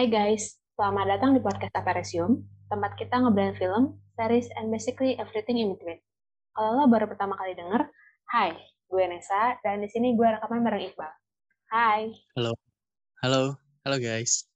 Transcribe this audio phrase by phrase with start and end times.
[0.00, 2.40] Hai guys, selamat datang di podcast Aparesium,
[2.72, 6.00] tempat kita ngeblend film, series, and basically everything in between.
[6.56, 7.84] Kalau lo baru pertama kali denger,
[8.32, 8.56] hai,
[8.88, 11.12] gue Nesa, dan di sini gue rekaman bareng Iqbal.
[11.68, 12.16] Hai.
[12.32, 12.56] Halo.
[13.20, 13.60] Halo.
[13.84, 14.48] Halo guys.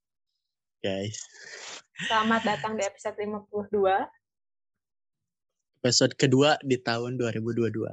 [0.80, 1.20] Guys.
[2.09, 3.84] Selamat datang di episode 52.
[5.84, 7.84] Episode kedua di tahun 2022.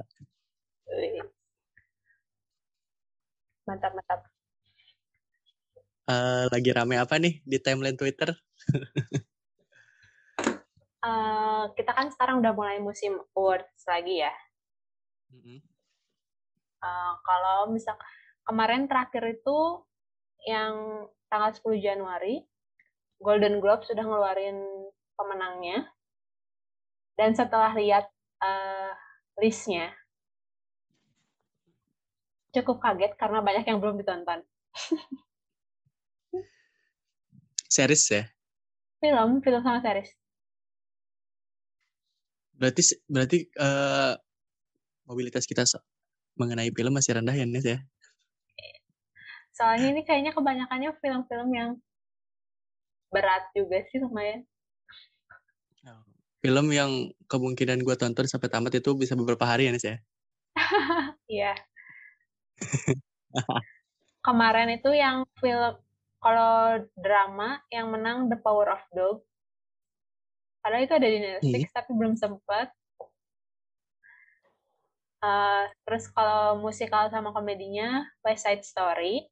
[3.68, 4.31] Mantap, mantap.
[6.02, 8.34] Uh, lagi rame apa nih di timeline Twitter?
[11.06, 14.34] uh, kita kan sekarang udah mulai musim awards lagi ya.
[15.30, 15.58] Mm-hmm.
[16.82, 17.94] Uh, kalau misal
[18.42, 19.86] kemarin terakhir itu
[20.42, 22.42] yang tanggal 10 Januari,
[23.22, 24.58] Golden Globe sudah ngeluarin
[25.14, 25.86] pemenangnya.
[27.14, 28.10] Dan setelah lihat
[28.42, 28.90] uh,
[29.38, 29.94] listnya,
[32.50, 34.42] cukup kaget karena banyak yang belum ditonton.
[37.72, 38.24] series ya?
[39.00, 40.12] Film, film sama series.
[42.52, 44.12] Berarti berarti uh,
[45.08, 45.64] mobilitas kita
[46.36, 47.80] mengenai film masih rendah ya, Nes ya?
[49.56, 51.70] Soalnya ini kayaknya kebanyakannya film-film yang
[53.12, 54.44] berat juga sih lumayan.
[56.42, 56.90] Film yang
[57.30, 59.96] kemungkinan gue tonton sampai tamat itu bisa beberapa hari ya, Nes ya?
[61.32, 61.54] Iya.
[64.20, 65.80] Kemarin itu yang film
[66.22, 69.26] kalau drama yang menang The Power of Dog.
[70.62, 71.76] Padahal itu ada di Netflix hmm.
[71.76, 72.70] tapi belum sempat.
[75.22, 79.26] Uh, terus kalau musikal sama komedinya West Side Story.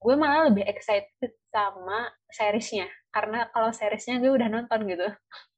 [0.00, 5.08] Gue malah lebih excited sama seriesnya karena kalau seriesnya gue udah nonton gitu.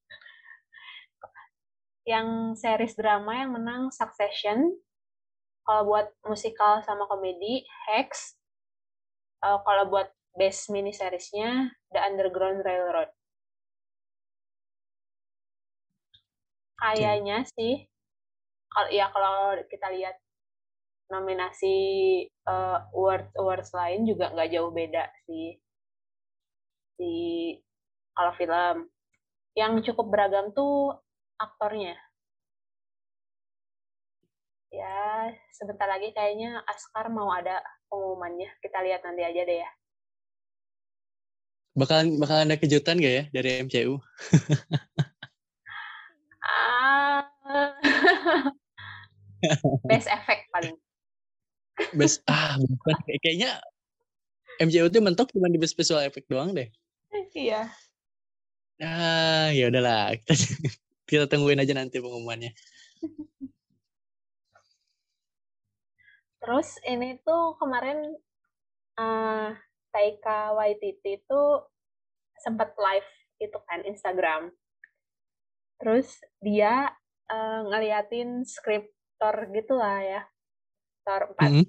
[2.08, 4.72] yang series drama yang menang Succession,
[5.68, 7.60] kalau buat musikal sama komedi
[7.92, 8.40] Hex.
[9.44, 13.12] Uh, kalau buat best mini seriesnya The Underground Railroad.
[16.80, 17.52] Kayaknya okay.
[17.52, 17.74] sih
[18.72, 20.16] kalau ya kalau kita lihat
[21.12, 21.76] nominasi
[22.48, 25.60] uh, awards awards lain juga nggak jauh beda sih.
[26.96, 27.16] Di
[28.16, 28.88] kalau film.
[29.52, 30.94] Yang cukup beragam tuh
[31.34, 31.98] aktornya
[34.78, 37.58] ya sebentar lagi kayaknya Askar mau ada
[37.90, 38.46] pengumumannya.
[38.62, 39.70] Kita lihat nanti aja deh ya.
[41.74, 43.98] Bakalan bakal ada kejutan gak ya dari MCU?
[46.42, 47.22] ah,
[49.90, 50.74] best effect paling.
[51.94, 53.62] Best ah bukan kayaknya
[54.58, 56.66] MCU tuh mentok cuma di best special effect doang deh.
[57.34, 57.70] Iya.
[58.82, 60.14] Ah, ya udahlah.
[60.18, 60.34] Kita,
[61.10, 62.54] kita tungguin aja nanti pengumumannya.
[66.48, 68.09] Terus ini tuh kemarin
[68.97, 69.53] uh,
[69.92, 71.42] Taika Waititi itu
[72.41, 73.04] sempat live
[73.36, 74.48] itu kan Instagram.
[75.76, 76.08] Terus
[76.41, 76.88] dia
[77.28, 80.22] uh, ngeliatin skriptor gitu lah ya.
[81.04, 81.37] Thor 4.
[81.37, 81.64] Mm -hmm.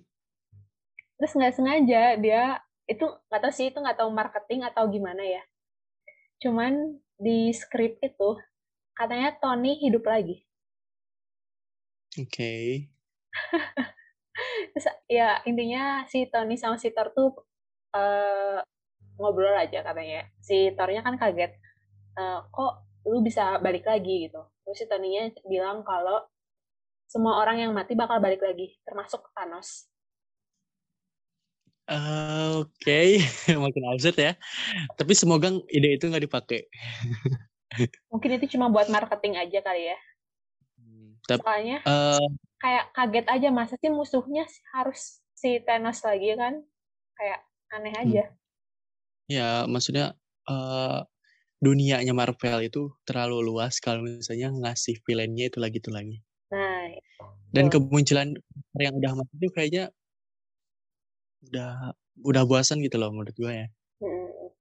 [1.19, 5.43] Terus nggak sengaja dia itu nggak tahu sih itu nggak tahu marketing atau gimana ya.
[6.39, 8.39] Cuman di skrip itu
[8.95, 10.39] katanya Tony hidup lagi.
[12.15, 12.31] Oke.
[12.31, 12.67] Okay.
[14.73, 17.33] Terus ya intinya si Tony sama si Thor tuh
[17.95, 18.59] uh,
[19.19, 20.29] ngobrol aja katanya.
[20.39, 21.51] Si Thornya kan kaget,
[22.15, 24.41] uh, kok lu bisa balik lagi gitu.
[24.63, 26.23] Terus si Tony-nya bilang kalau
[27.09, 29.89] semua orang yang mati bakal balik lagi, termasuk Thanos.
[31.89, 33.57] Uh, Oke, okay.
[33.65, 34.37] makin absurd ya.
[34.93, 36.69] Tapi semoga ide itu nggak dipakai.
[38.13, 39.97] Mungkin itu cuma buat marketing aja kali ya.
[40.77, 42.21] Hmm, Soalnya uh,
[42.59, 44.43] kayak kaget aja masa sih musuhnya
[44.75, 46.59] harus si Thanos lagi kan
[47.15, 47.39] kayak
[47.71, 48.03] aneh hmm.
[48.03, 48.23] aja.
[49.29, 50.19] Ya maksudnya
[50.51, 51.07] uh,
[51.59, 56.17] dunianya Marvel itu terlalu luas kalau misalnya ngasih villainnya itu lagi itu lagi.
[56.51, 56.91] Nah.
[57.49, 58.35] Dan kemunculan
[58.77, 59.85] yang udah mati itu kayaknya
[61.49, 63.67] udah udah bosan gitu loh menurut gue ya.
[64.03, 64.51] Hmm.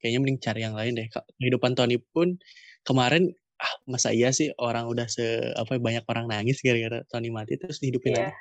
[0.00, 1.08] Kayaknya mending cari yang lain deh.
[1.12, 2.36] Kehidupan Tony pun
[2.84, 5.22] kemarin ah masa iya sih orang udah se
[5.54, 8.18] apa banyak orang nangis gara-gara Tony mati terus dihidupin yeah.
[8.18, 8.32] lagi.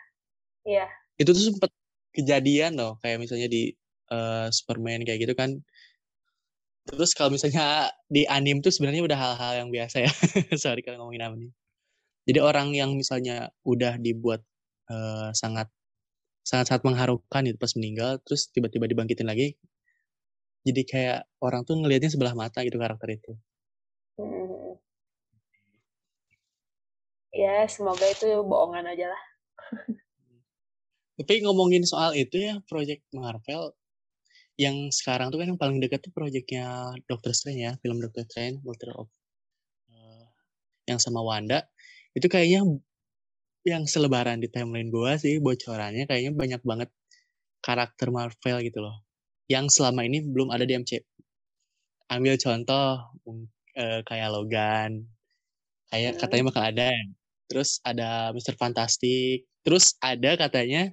[0.63, 0.77] Iya.
[0.85, 0.89] Yeah.
[1.21, 1.71] Itu tuh sempet
[2.13, 3.73] kejadian loh kayak misalnya di
[4.09, 5.61] uh, Superman kayak gitu kan.
[6.83, 10.11] Terus kalau misalnya di anim tuh sebenarnya udah hal-hal yang biasa ya.
[10.63, 11.51] Sorry kalau ngomongin apa nih.
[12.23, 14.41] Jadi orang yang misalnya udah dibuat
[14.89, 15.69] uh, sangat
[16.43, 19.55] sangat sangat mengharukan itu pas meninggal terus tiba-tiba dibangkitin lagi
[20.67, 23.31] jadi kayak orang tuh ngelihatnya sebelah mata gitu karakter itu.
[24.19, 24.63] Hmm
[27.33, 29.23] ya semoga itu bohongan aja lah
[31.13, 33.77] Tapi ngomongin soal itu ya, Project Marvel,
[34.57, 38.65] yang sekarang tuh kan yang paling dekat tuh proyeknya Doctor Strange ya, film Doctor Strange,
[38.65, 39.09] Doctor of
[39.93, 40.25] uh,
[40.89, 41.69] yang sama Wanda.
[42.17, 42.65] Itu kayaknya
[43.63, 46.89] yang selebaran di timeline gua sih bocorannya kayaknya banyak banget
[47.61, 49.05] karakter Marvel gitu loh.
[49.45, 51.01] Yang selama ini belum ada di MCU.
[52.09, 53.05] Ambil contoh
[53.77, 55.05] uh, kayak Logan.
[55.93, 56.19] Kayak hmm.
[56.25, 56.89] katanya bakal ada.
[57.53, 59.45] Terus ada Mister Fantastic.
[59.61, 60.89] Terus ada katanya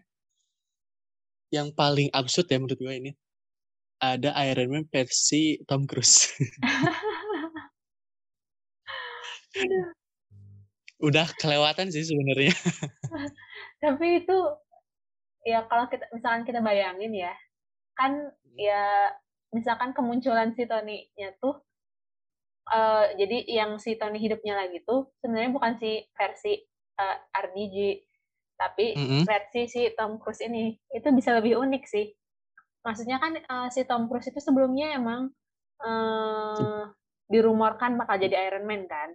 [1.49, 3.17] yang paling absurd ya menurut gue ini
[3.97, 6.29] ada Iron Man versi Tom Cruise.
[11.01, 12.53] Udah kelewatan sih sebenarnya.
[13.83, 14.37] Tapi itu
[15.49, 17.33] ya kalau kita misalkan kita bayangin ya,
[17.97, 19.09] kan ya
[19.57, 21.57] misalkan kemunculan si Tony-nya tuh
[22.71, 26.55] uh, jadi yang si Tony hidupnya lagi tuh sebenarnya bukan si versi
[26.97, 27.77] uh, eh, RDG
[28.61, 29.23] tapi mm-hmm.
[29.25, 32.07] versi si Tom Cruise ini itu bisa lebih unik sih
[32.87, 35.33] maksudnya kan uh, si Tom Cruise itu sebelumnya emang
[35.83, 36.85] uh,
[37.29, 39.13] dirumorkan bakal jadi Iron Man kan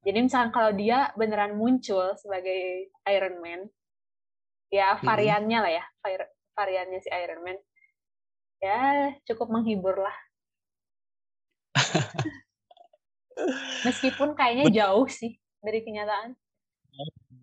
[0.00, 3.68] jadi misalnya kalau dia beneran muncul sebagai Iron Man
[4.72, 5.64] ya variannya mm-hmm.
[5.64, 5.84] lah ya
[6.56, 7.58] variannya si Iron Man
[8.60, 10.16] ya cukup menghibur lah
[13.86, 16.34] meskipun kayaknya jauh sih dari kenyataan.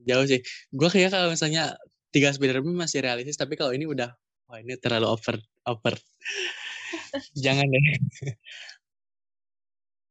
[0.07, 0.41] Jauh sih.
[0.71, 1.77] Gue kayak kalau misalnya
[2.11, 4.09] tiga Spiderman masih realistis tapi kalau ini udah
[4.47, 5.35] wah ini terlalu over
[5.67, 5.93] over.
[7.43, 7.81] Jangan deh.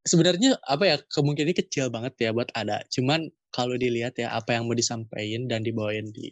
[0.06, 2.84] Sebenarnya apa ya kemungkinan kecil banget ya buat ada.
[2.92, 6.30] Cuman kalau dilihat ya apa yang mau disampaikan dan dibawain di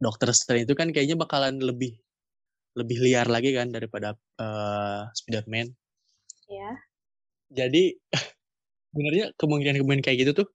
[0.00, 1.96] Dokter Strange itu kan kayaknya bakalan lebih
[2.76, 5.72] lebih liar lagi kan daripada uh, Spider-Man.
[6.48, 6.70] Iya.
[7.52, 7.96] Jadi
[8.96, 10.48] sebenarnya kemungkinan-kemungkinan kayak gitu tuh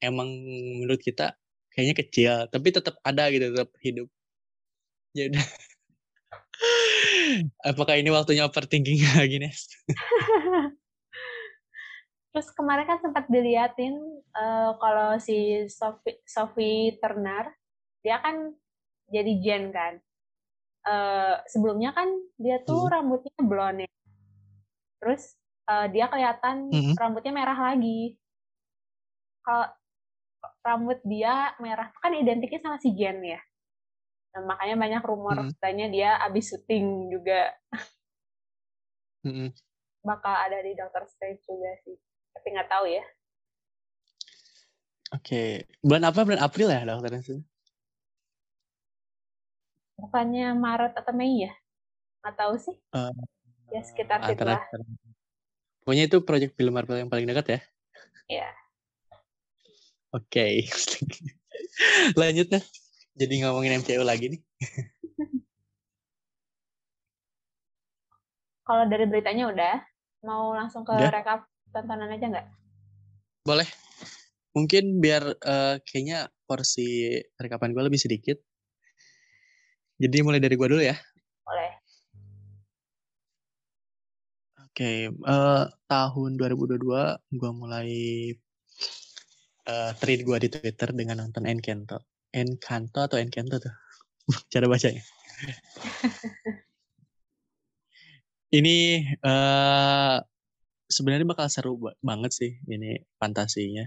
[0.00, 0.24] emang
[0.80, 1.36] menurut kita
[1.68, 4.08] kayaknya kecil tapi tetap ada gitu tetap hidup.
[5.12, 5.28] Udah
[7.68, 9.68] apakah ini waktunya overthinking lagi Nes?
[12.34, 13.94] Terus kemarin kan sempat diliatin
[14.34, 17.46] uh, kalau si Sophie, Sophie Turner
[18.00, 18.56] dia kan
[19.12, 20.00] jadi Jen kan.
[20.84, 22.08] Uh, sebelumnya kan
[22.40, 22.90] dia tuh hmm.
[22.90, 23.86] rambutnya blonde.
[24.98, 25.36] Terus
[25.68, 26.94] uh, dia kelihatan hmm.
[26.96, 28.16] rambutnya merah lagi
[29.44, 29.68] kalau
[30.64, 33.40] rambut dia merah kan identiknya sama si Jen ya.
[34.34, 35.48] Nah, makanya banyak rumor hmm.
[35.56, 37.52] katanya dia abis syuting juga.
[39.24, 39.52] Hmm.
[40.04, 41.96] Bakal ada di Doctor Strange juga sih.
[42.34, 43.04] Tapi nggak tahu ya.
[45.14, 45.22] Oke.
[45.22, 45.50] Okay.
[45.80, 46.20] Bulan apa?
[46.26, 47.46] Bulan April ya Doctor Strange?
[49.96, 51.52] Bukannya Maret atau Mei ya?
[52.20, 52.76] Nggak tahu sih.
[52.92, 53.12] Uh,
[53.72, 54.60] ya sekitar situ lah.
[55.84, 57.60] Pokoknya itu proyek film Marvel yang paling dekat ya?
[58.24, 58.48] Iya.
[60.16, 60.64] Oke.
[60.64, 60.64] Okay.
[62.20, 62.64] Lanjut nih.
[63.20, 64.40] Jadi ngomongin MCU lagi nih.
[68.64, 69.76] Kalau dari beritanya udah,
[70.24, 71.12] mau langsung ke udah.
[71.12, 72.48] rekap tontonan aja nggak?
[73.44, 73.68] Boleh.
[74.56, 78.40] Mungkin biar uh, kayaknya porsi rekapan gue lebih sedikit.
[80.00, 80.96] Jadi mulai dari gue dulu ya.
[81.44, 81.83] Boleh.
[84.74, 87.94] Oke, okay, uh, eh, tahun 2022 gue mulai
[89.70, 92.02] uh, tweet gue di Twitter dengan nonton Encanto.
[92.34, 93.70] Encanto atau Encanto tuh?
[94.50, 94.98] Cara bacanya.
[98.58, 100.18] ini uh,
[100.90, 103.86] sebenarnya bakal seru banget sih ini fantasinya.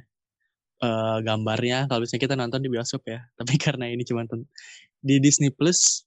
[0.79, 3.27] Uh, gambarnya kalau misalnya kita nonton di bioskop ya.
[3.43, 4.23] Tapi karena ini cuma
[5.03, 6.06] di Disney Plus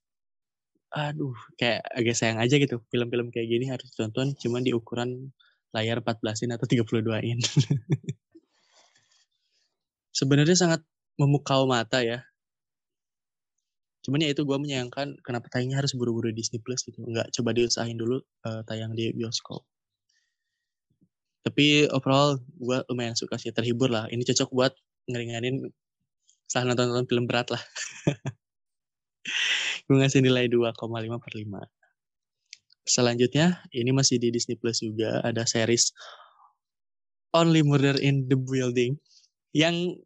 [0.90, 5.30] aduh kayak agak sayang aja gitu film-film kayak gini harus ditonton cuma di ukuran
[5.70, 7.38] layar 14 in atau 32 in
[10.20, 10.80] sebenarnya sangat
[11.16, 12.25] memukau mata ya.
[14.00, 17.04] Cuman ya itu gue menyayangkan kenapa tayangnya harus buru-buru Disney Plus gitu.
[17.04, 19.64] Nggak coba diusahain dulu uh, tayang di bioskop.
[21.44, 24.09] Tapi overall gue lumayan suka sih, terhibur lah.
[24.09, 24.73] Ini cocok buat
[25.09, 25.68] ngeringanin
[26.49, 27.62] setelah nonton-nonton film berat lah.
[29.90, 30.78] gue ngasih nilai 2,5
[31.18, 31.66] per 5.
[32.87, 35.18] Selanjutnya, ini masih di Disney Plus juga.
[35.26, 35.90] Ada series
[37.35, 38.94] Only Murder in the Building
[39.50, 39.99] yang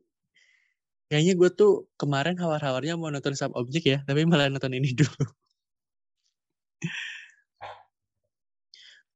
[1.12, 5.24] kayaknya gue tuh kemarin hawar-hawarnya mau nonton sub objek ya, tapi malah nonton ini dulu.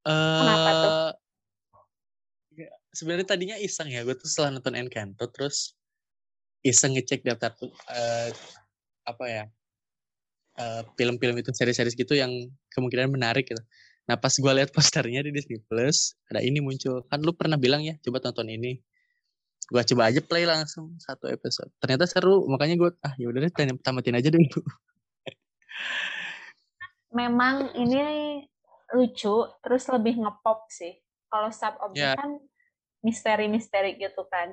[0.04, 0.92] Kenapa tuh?
[0.92, 1.12] Uh,
[2.92, 5.72] Sebenarnya tadinya iseng ya, gue tuh setelah nonton Encanto terus
[6.60, 8.28] iseng ngecek daftar uh,
[9.08, 9.44] apa ya
[10.58, 12.30] film film-film itu seri-seri gitu yang
[12.74, 13.62] kemungkinan menarik gitu.
[14.10, 17.84] Nah pas gue lihat posternya di Disney Plus ada ini muncul kan lu pernah bilang
[17.86, 18.82] ya coba tonton ini
[19.68, 23.52] gue coba aja play langsung satu episode ternyata seru makanya gue ah yaudah deh
[23.84, 24.64] tamatin aja dulu
[27.08, 28.44] Memang ini
[28.92, 30.92] lucu, terus lebih ngepop sih.
[31.28, 32.16] Kalau sub object Ya.
[32.16, 32.36] kan
[33.00, 34.52] misteri-misteri gitu kan.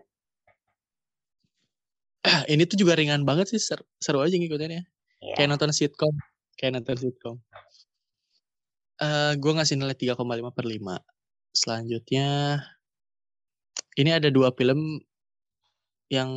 [2.51, 4.87] ini tuh juga ringan banget sih, ser- seru aja ngikutinnya.
[5.25, 5.33] Iya.
[5.41, 6.13] Kayak nonton sitcom.
[6.53, 7.35] Kayak nonton sitcom.
[9.01, 11.01] Eh gue ngasih nilai 3,5 per 5.
[11.55, 12.59] Selanjutnya,
[13.97, 14.99] ini ada dua film
[16.11, 16.29] yang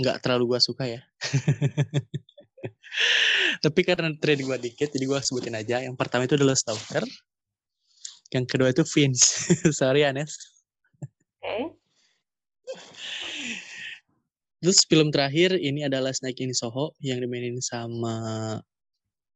[0.00, 1.00] nggak terlalu gue suka ya.
[3.64, 5.82] Tapi karena trade gue dikit, jadi gue sebutin aja.
[5.84, 7.04] Yang pertama itu The Lost Daughter.
[8.32, 9.52] Yang kedua itu Vince.
[9.78, 10.32] Sorry Anes.
[11.42, 11.76] Oke.
[14.62, 18.14] Terus film terakhir ini adalah Snake in Soho yang dimainin sama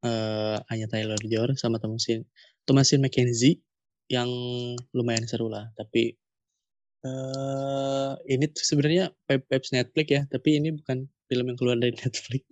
[0.07, 2.23] eh Anya Taylor Joy sama Thomasin
[2.63, 3.59] Thomasin McKenzie
[4.07, 4.31] yang
[4.95, 5.67] lumayan seru lah.
[5.75, 6.15] Tapi
[7.07, 12.47] eh ini sebenarnya vibes Netflix ya, tapi ini bukan film yang keluar dari Netflix.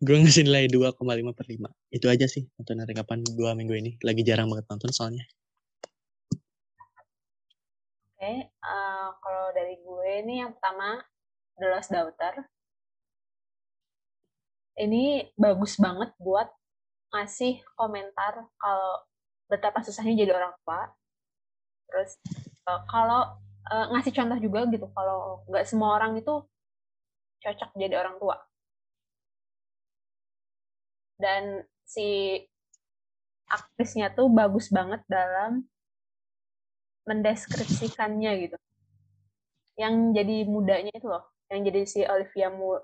[0.00, 1.68] Gue ngasih nilai 2,5 per 5.
[1.92, 3.90] Itu aja sih nonton rekapan dua minggu ini.
[4.00, 5.26] Lagi jarang banget nonton soalnya.
[8.26, 10.98] Oke, eh, kalau dari gue ini yang pertama
[11.62, 12.42] The Lost Daughter.
[14.82, 16.50] Ini bagus banget buat
[17.14, 19.06] ngasih komentar kalau
[19.46, 20.90] betapa susahnya jadi orang tua.
[21.86, 22.18] Terus
[22.66, 23.38] eh, kalau
[23.70, 26.42] eh, ngasih contoh juga gitu kalau nggak semua orang itu
[27.46, 28.42] cocok jadi orang tua.
[31.14, 32.42] Dan si
[33.46, 35.62] aktrisnya tuh bagus banget dalam
[37.06, 38.56] mendeskripsikannya gitu.
[39.78, 42.76] Yang jadi mudanya itu loh, yang jadi si Olivia Mu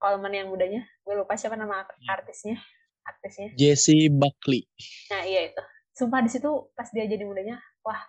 [0.00, 2.56] Colman yang mudanya, gue lupa siapa nama artisnya,
[3.04, 3.52] artisnya.
[3.56, 4.64] Jesse Buckley.
[5.12, 8.00] Nah iya itu, sumpah di situ pas dia jadi mudanya, wah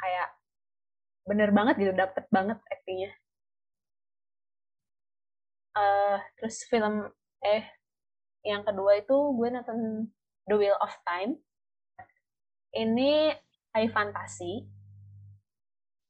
[0.00, 0.28] kayak
[1.28, 3.12] bener banget gitu, dapet banget aktingnya.
[5.74, 7.02] eh terus film
[7.42, 7.66] eh
[8.46, 10.06] yang kedua itu gue nonton
[10.46, 11.40] The Wheel of Time.
[12.74, 13.34] Ini
[13.74, 14.66] high fantasy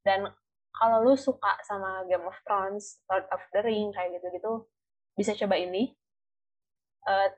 [0.05, 0.29] dan
[0.75, 4.69] kalau lu suka sama Game of Thrones, Lord of the Ring kayak gitu-gitu,
[5.17, 5.97] bisa coba ini.
[7.09, 7.29] Eh,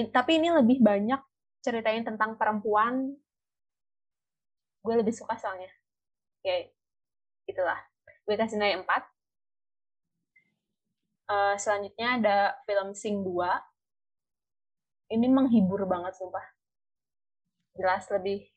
[0.00, 1.20] in- tapi ini lebih banyak
[1.64, 3.16] ceritain tentang perempuan.
[4.84, 5.70] Gue lebih suka soalnya.
[6.42, 6.66] Ya,
[7.50, 7.78] itulah.
[8.26, 9.02] Gue kasih nilai 4.
[11.30, 12.38] Eh, selanjutnya ada
[12.68, 13.62] film Sing 2.
[15.12, 16.46] Ini menghibur banget, sumpah.
[17.76, 18.48] Jelas lebih,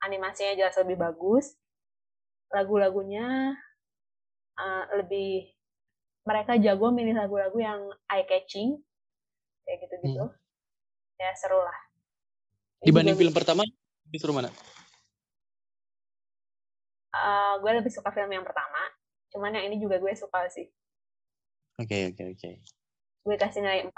[0.00, 1.57] animasinya jelas lebih bagus.
[2.54, 3.54] Lagu-lagunya
[4.58, 5.52] eh, lebih,
[6.24, 8.80] mereka jago milih lagu-lagu yang eye-catching.
[9.64, 10.24] Kayak gitu-gitu.
[11.18, 11.78] Ya, seru lah.
[12.80, 13.66] Dibanding film pertama,
[14.06, 14.48] lebih seru mana?
[17.18, 18.78] Eh, gue lebih suka film yang pertama.
[19.32, 20.68] Cuman yang ini juga gue suka sih.
[21.78, 22.50] Oke, oke, oke.
[23.28, 23.92] gue kasih nilai 4.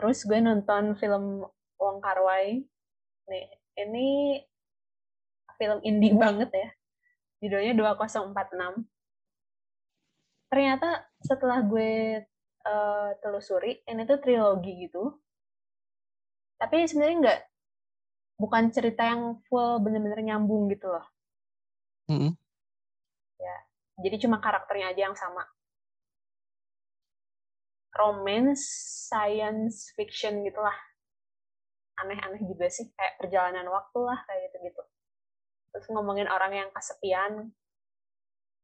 [0.00, 1.44] Terus gue nonton film
[1.76, 2.64] Wong Kar Wai.
[3.28, 4.40] Nih, ini
[5.60, 6.68] film indie banget ya.
[7.44, 8.88] Judulnya 2046.
[10.48, 10.88] Ternyata
[11.20, 12.24] setelah gue
[12.64, 15.20] eh, telusuri, ini tuh trilogi gitu.
[16.56, 17.40] Tapi sebenarnya nggak,
[18.40, 21.06] bukan cerita yang full bener-bener nyambung gitu loh.
[22.08, 22.40] Mm-mm.
[24.00, 25.44] Jadi cuma karakternya aja yang sama.
[27.92, 28.64] Romance,
[29.12, 30.72] science fiction gitulah.
[32.00, 34.82] Aneh-aneh juga sih, kayak perjalanan waktu lah, kayak gitu-gitu.
[35.70, 37.54] Terus ngomongin orang yang kesepian.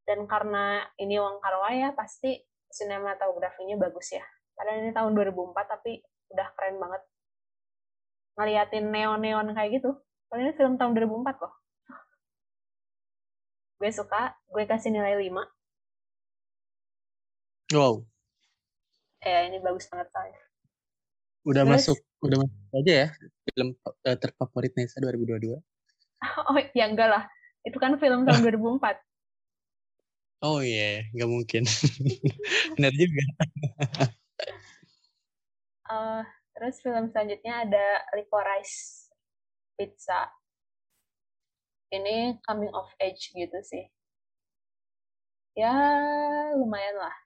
[0.07, 2.39] Dan karena ini Wong Kar Wai ya, pasti
[2.71, 4.23] sinematografinya bagus ya.
[4.55, 5.99] Padahal ini tahun 2004, tapi
[6.31, 7.03] udah keren banget.
[8.39, 9.91] Ngeliatin neon-neon kayak gitu.
[10.27, 11.55] Padahal ini film tahun 2004 loh.
[13.77, 15.43] Gue suka, gue kasih nilai 5.
[17.75, 18.07] Wow,
[19.21, 20.39] Eh, ini bagus banget soalnya.
[21.43, 21.75] udah Terus?
[21.75, 23.09] masuk, udah masuk aja ya
[23.43, 23.69] film
[24.07, 25.59] eh, terfavorit Nesa 2022.
[26.51, 27.25] Oh, ya enggak lah.
[27.67, 29.01] Itu kan film tahun 2004.
[30.45, 31.63] Oh iya, nggak mungkin.
[32.77, 33.25] Benar juga.
[35.87, 36.23] Eh,
[36.55, 39.09] terus film selanjutnya ada Licorice
[39.79, 40.29] Pizza.
[41.89, 43.87] Ini coming of age gitu sih.
[45.57, 45.73] Ya,
[46.53, 47.17] lumayan lah.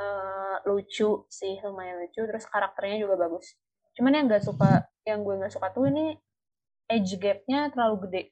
[0.00, 2.24] Eh, lucu sih, lumayan lucu.
[2.24, 3.52] Terus karakternya juga bagus.
[3.92, 6.16] Cuman yang nggak suka, yang gue nggak suka tuh ini
[6.86, 8.22] age gap-nya terlalu gede.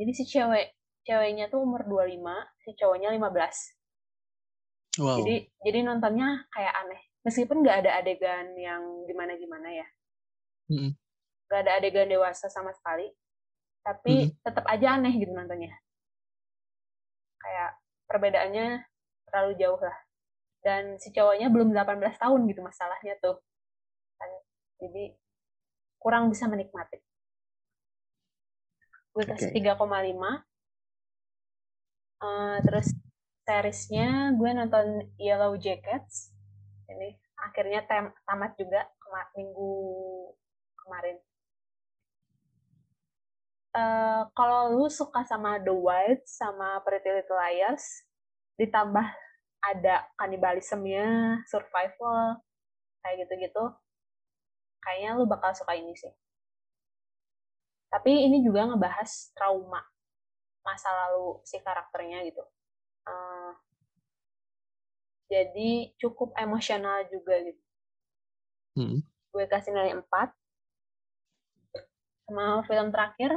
[0.00, 0.74] Jadi si cewek,
[1.06, 2.18] ceweknya tuh umur 25,
[2.64, 5.00] si cowoknya 15.
[5.00, 5.22] Wow.
[5.22, 7.02] Jadi jadi nontonnya kayak aneh.
[7.22, 9.86] Meskipun nggak ada adegan yang gimana-gimana ya.
[11.46, 13.06] Nggak ada adegan dewasa sama sekali.
[13.86, 14.40] Tapi Mm-mm.
[14.44, 15.72] tetap aja aneh gitu nontonnya.
[17.40, 17.76] Kayak
[18.08, 18.66] perbedaannya
[19.30, 19.98] terlalu jauh lah.
[20.60, 23.40] dan si cowoknya belum 18 tahun gitu masalahnya tuh
[24.80, 25.12] jadi
[26.00, 27.00] kurang bisa menikmati
[29.10, 29.58] gue kasih Oke.
[29.58, 30.46] 3,5
[32.20, 32.92] Eh, terus
[33.48, 36.36] seriesnya gue nonton Yellow Jackets.
[36.84, 39.72] Ini akhirnya tem- tamat juga kema- minggu
[40.76, 41.16] kemarin.
[43.70, 48.04] Eh, kalau lu suka sama The White sama Pretty Little Liars
[48.60, 49.06] ditambah
[49.64, 52.42] ada kanibalismenya survival
[53.00, 53.64] kayak gitu-gitu
[54.82, 56.12] kayaknya lu bakal suka ini sih
[57.90, 59.82] tapi ini juga ngebahas trauma
[60.62, 62.44] masa lalu si karakternya gitu.
[63.08, 63.52] Eh,
[65.30, 67.62] jadi cukup emosional juga gitu.
[68.70, 69.02] Hmm.
[69.30, 70.30] gue kasih nilai 4
[72.26, 73.30] sama film terakhir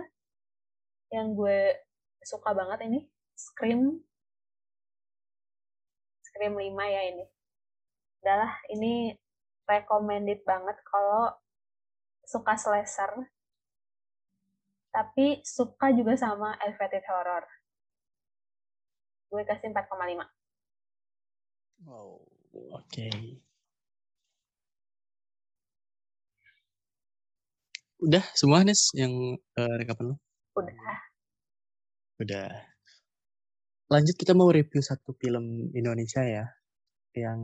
[1.09, 1.73] yang gue
[2.21, 3.97] suka banget ini Scream.
[6.21, 7.25] Scream 5 ya ini.
[8.21, 9.13] Adalah ini
[9.65, 11.33] recommended banget kalau
[12.23, 13.32] suka slasher
[14.93, 17.43] tapi suka juga sama elevated horror
[19.33, 20.29] gue kasih 4,5
[21.83, 22.23] Wow,
[22.79, 23.07] oke.
[27.99, 30.17] Udah semua nih yang eh, rekapan lo?
[30.55, 30.95] udah
[32.23, 32.47] Udah.
[33.91, 36.45] Lanjut kita mau review satu film Indonesia ya,
[37.17, 37.41] yang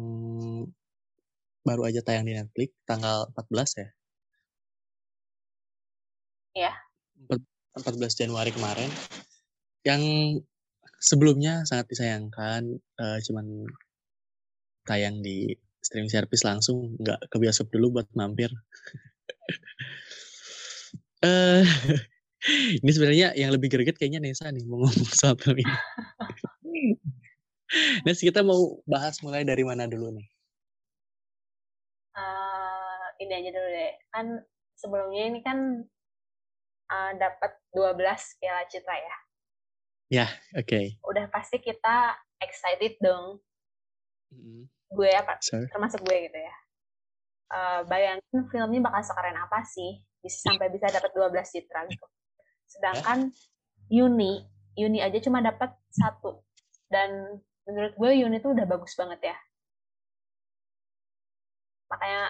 [1.67, 3.87] baru aja tayang di Netflix tanggal 14 ya.
[7.77, 8.89] 14 Januari kemarin.
[9.85, 10.01] Yang
[10.99, 13.45] sebelumnya sangat disayangkan, eh, cuman
[14.87, 17.37] tayang di streaming service langsung, nggak ke
[17.71, 18.49] dulu buat mampir.
[21.19, 21.67] eh
[22.83, 25.67] ini sebenarnya yang lebih greget kayaknya Nesa nih mau ngomong soal film ini.
[28.07, 30.27] Nes kita mau bahas mulai dari mana dulu nih?
[32.17, 34.25] Eh, ini aja dulu deh kan
[34.79, 35.83] sebelumnya ini kan
[36.89, 39.17] eh, dapat 12 piala citra ya.
[40.57, 40.97] Oke.
[41.05, 43.37] udah pasti kita excited dong.
[44.33, 46.55] Mm, gue apa So, termasuk gue gitu ya.
[47.49, 52.05] Eh, bayangin filmnya bakal sekeren apa sih bisa sampai bisa dapat 12 citra gitu.
[52.65, 53.33] Sedangkan
[53.89, 54.45] Yuni
[54.79, 56.41] Yuni aja cuma dapat satu.
[56.87, 59.37] Dan menurut gue Yuni tuh udah bagus banget ya.
[61.91, 62.23] Makanya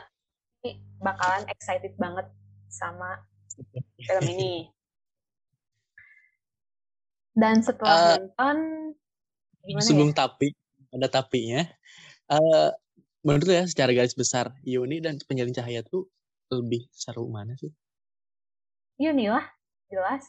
[1.00, 2.28] bakalan excited banget
[2.68, 3.24] sama
[4.00, 4.52] film ini
[7.40, 8.58] dan setelah Eh, nonton
[9.80, 10.52] sebelum ya tapi
[10.90, 11.62] ada tapinya,
[12.34, 12.70] eh
[13.22, 16.10] menurut ya secara garis besar Yuni dan Penyalin Cahaya tuh
[16.50, 17.72] lebih seru mana sih?
[19.00, 19.46] Yuni lah
[19.88, 20.28] jelas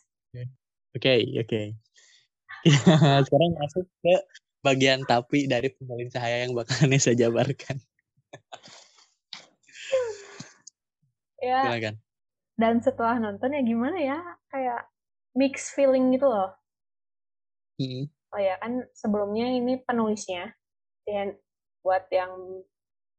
[0.91, 1.63] Oke, oke.
[3.27, 4.15] Sekarang masuk ke
[4.59, 7.79] bagian tapi dari Penyalin Cahaya yang bakal Nesa jabarkan.
[11.47, 11.95] ya Silakan.
[12.61, 14.19] Dan setelah nonton ya gimana ya
[14.53, 14.85] kayak
[15.33, 16.53] mix feeling gitu loh.
[17.81, 20.53] Mm, oh ya kan sebelumnya ini penulisnya
[21.09, 21.33] dan
[21.81, 22.61] buat yang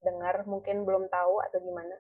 [0.06, 1.98] dengar mungkin belum tahu atau gimana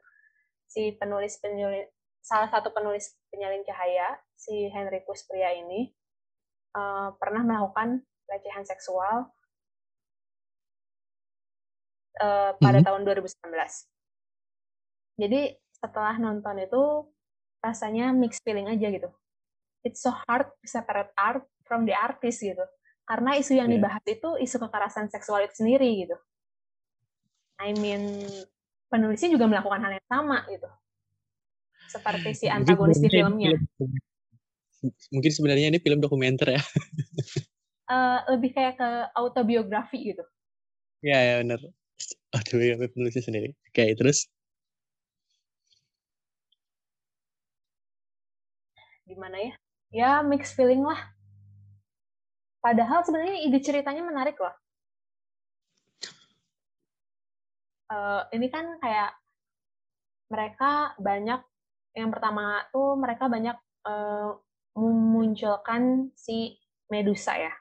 [0.69, 1.89] si penulis penulis
[2.21, 5.89] salah satu penulis penyalin cahaya si Henrikus pria ini
[6.77, 9.25] eh, pernah melakukan pelecehan seksual
[12.21, 12.85] eh, pada Mhm.
[12.85, 13.89] tahun 2019
[15.17, 16.83] jadi setelah nonton itu
[17.61, 19.09] rasanya mix feeling aja gitu
[19.85, 22.61] it's so hard to separate art from the artist gitu
[23.05, 23.81] karena isu yang Yeah.
[23.81, 26.17] dibahas itu isu kekerasan seksual itu sendiri gitu
[27.61, 28.25] I mean
[28.89, 30.69] penulisnya juga melakukan hal yang sama gitu
[31.91, 33.51] seperti si Mungkin antagonis di filmnya
[35.13, 36.61] Mungkin sebenarnya ini film dokumenter ya.
[37.91, 40.23] Eh, lebih kayak ke autobiografi gitu
[41.03, 41.59] Iya, ya benar.
[42.37, 43.57] Aduh, ya, penulisnya sendiri.
[43.67, 44.29] Oke, terus?
[49.11, 49.53] Gimana ya
[49.91, 50.99] ya mix feeling lah
[52.63, 54.55] padahal sebenarnya ide ceritanya menarik loh
[57.91, 59.11] Eh, ini kan kayak
[60.31, 61.43] mereka banyak
[61.91, 64.31] yang pertama tuh mereka banyak eh,
[64.79, 66.55] memunculkan si
[66.87, 67.51] Medusa ya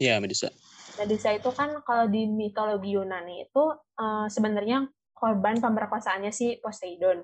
[0.00, 0.48] Iya, Medusa.
[0.96, 3.64] Medusa itu kan kalau di mitologi Yunani itu
[4.02, 7.22] eh, sebenarnya korban pemerkosaannya si Poseidon.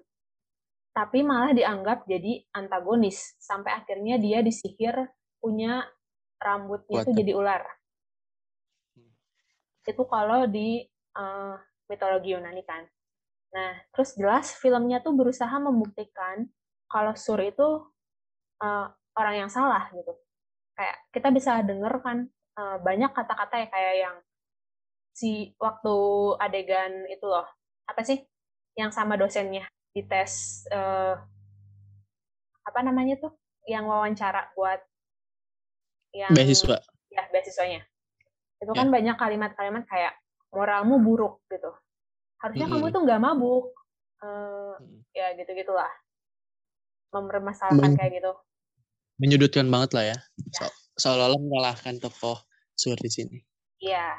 [0.97, 4.97] Tapi malah dianggap jadi antagonis sampai akhirnya dia disihir
[5.37, 5.85] punya
[6.41, 7.63] rambutnya itu jadi ular.
[9.85, 11.55] Itu kalau di eh,
[11.93, 12.81] mitologi Yunani kan.
[13.53, 16.49] Nah, terus jelas filmnya tuh berusaha membuktikan
[16.89, 17.93] kalau Sur itu
[18.65, 18.89] eh,
[19.21, 20.17] orang yang salah gitu.
[20.73, 22.25] Kayak kita bisa denger kan
[22.57, 24.17] eh, banyak kata-kata ya kayak yang
[25.13, 25.97] si waktu
[26.41, 27.49] adegan itu loh
[27.89, 28.21] apa sih
[28.77, 29.65] yang sama dosennya
[29.97, 31.17] di tes uh,
[32.69, 33.33] apa namanya tuh
[33.65, 34.77] yang wawancara buat
[36.13, 36.77] yang beasiswa.
[37.09, 37.81] Ya beasiswanya.
[38.61, 38.93] Itu kan ya.
[38.93, 40.13] banyak kalimat-kalimat kayak
[40.53, 41.73] moralmu buruk gitu.
[42.45, 42.85] Harusnya mm -hmm.
[42.85, 43.67] kamu tuh nggak mabuk.
[44.17, 44.73] Uh,
[45.13, 45.93] ya gitu gitulah
[47.13, 48.33] mempermasalahkan kayak gitu.
[49.21, 50.57] menyudutkan banget lah ya, ya.
[50.57, 50.65] So,
[51.01, 52.41] seolah-olah mengalahkan tokoh
[52.77, 53.41] Sur di sini.
[53.81, 54.13] Iya.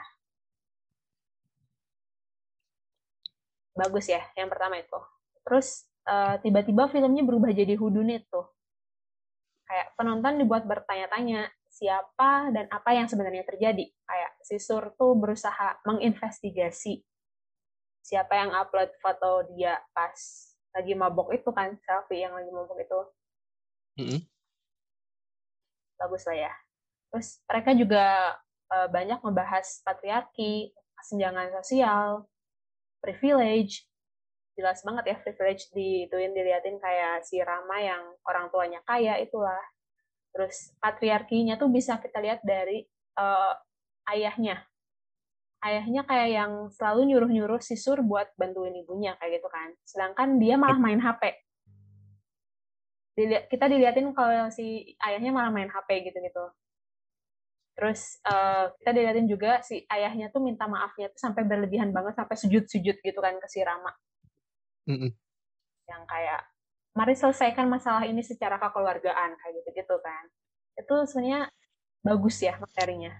[3.77, 4.97] Bagus ya yang pertama itu
[5.47, 8.51] terus uh, tiba-tiba filmnya berubah jadi hudunit tuh.
[9.67, 13.87] Kayak penonton dibuat bertanya-tanya siapa dan apa yang sebenarnya terjadi?
[14.03, 17.03] Kayak si Sur tuh berusaha menginvestigasi
[18.07, 20.15] siapa yang upload foto dia pas
[20.71, 22.99] lagi mabok itu kan selfie yang lagi mabok itu.
[23.97, 24.21] Mm-hmm.
[25.97, 26.53] bagus lah ya.
[27.09, 28.05] Terus mereka juga
[28.69, 30.69] uh, banyak membahas patriarki
[31.01, 32.29] kesenjangan sosial
[33.01, 33.89] privilege
[34.57, 39.61] jelas banget ya privilege di ituin diliatin kayak si Rama yang orang tuanya kaya itulah.
[40.33, 42.81] Terus patriarkinya tuh bisa kita lihat dari
[43.21, 43.53] uh,
[44.09, 44.65] ayahnya.
[45.61, 49.69] Ayahnya kayak yang selalu nyuruh-nyuruh si Sur buat bantuin ibunya kayak gitu kan.
[49.85, 51.33] Sedangkan dia malah main HP
[53.17, 56.53] Dilihat, kita diliatin kalau si ayahnya malah main HP gitu-gitu
[57.77, 62.33] Terus uh, kita dilihatin juga si ayahnya tuh minta maafnya tuh sampai berlebihan banget sampai
[62.33, 63.93] sujud-sujud gitu kan ke si Rama.
[64.87, 65.11] Mm -mm.
[65.87, 66.41] Yang kayak
[66.95, 70.23] mari selesaikan masalah ini secara kekeluargaan kayak gitu-gitu kan.
[70.79, 71.51] Itu sebenarnya
[72.01, 73.13] bagus ya materinya.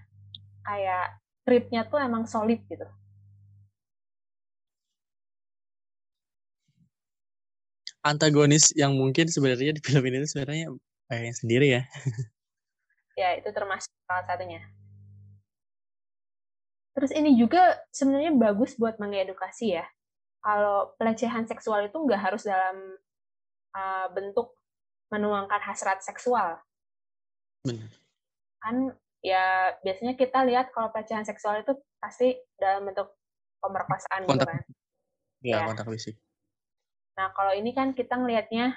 [0.64, 2.88] Kayak tripnya tuh emang solid gitu.
[8.02, 10.72] Antagonis yang mungkin sebenarnya di film ini sebenarnya
[11.12, 11.82] kayak sendiri ya.
[13.20, 14.64] ya itu termasuk salah satunya.
[16.96, 19.86] Terus ini juga sebenarnya bagus buat mengedukasi ya.
[20.48, 22.96] Kalau pelecehan seksual itu nggak harus dalam
[23.76, 24.56] uh, bentuk
[25.12, 26.56] menuangkan hasrat seksual.
[27.68, 27.92] Benar.
[28.64, 33.12] Kan ya biasanya kita lihat kalau pelecehan seksual itu pasti dalam bentuk
[33.60, 34.62] pemerkosaan gitu kontak, gitu kan.
[35.44, 36.16] Ya, ya, kontak fisik.
[37.18, 38.72] Nah, kalau ini kan kita ngelihatnya